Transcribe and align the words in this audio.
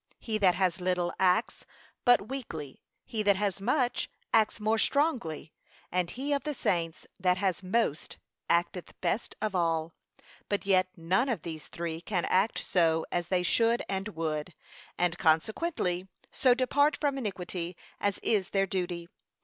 He 0.17 0.39
that 0.39 0.55
has 0.55 0.81
little, 0.81 1.13
acts 1.19 1.63
but 2.05 2.27
weakly; 2.27 2.81
he 3.05 3.21
that 3.21 3.35
has 3.35 3.61
much, 3.61 4.09
acts 4.33 4.59
more 4.59 4.79
strongly; 4.79 5.53
and 5.91 6.09
he 6.09 6.33
of 6.33 6.41
the 6.43 6.55
saints 6.55 7.05
that 7.19 7.37
has 7.37 7.61
most, 7.61 8.17
acteth 8.49 8.99
best 9.01 9.35
of 9.43 9.53
all: 9.53 9.93
but 10.49 10.65
yet 10.65 10.87
none 10.97 11.29
of 11.29 11.43
these 11.43 11.67
three 11.67 12.01
can 12.01 12.25
act 12.25 12.57
so 12.57 13.05
as 13.11 13.27
they 13.27 13.43
should 13.43 13.83
and 13.87 14.07
would, 14.15 14.55
and, 14.97 15.19
consequently, 15.19 16.07
so 16.31 16.55
depart 16.55 16.97
from 16.97 17.15
iniquity 17.19 17.77
as 17.99 18.17
is 18.23 18.49
their 18.49 18.65
duty. 18.65 19.07